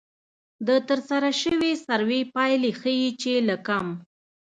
[0.67, 3.85] د ترسره شوې سروې پایلې ښيي چې له کم